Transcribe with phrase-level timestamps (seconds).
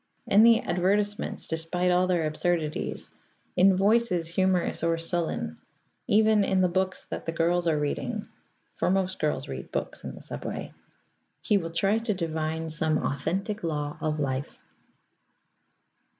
[0.25, 3.11] In the advertisements, despite all their absurdities;
[3.55, 5.59] in voices humorous or sullen;
[6.07, 8.27] even in the books that the girls are reading
[8.73, 10.73] (for most girls read books in the subway)
[11.43, 14.57] he will try to divine some authentic law of life.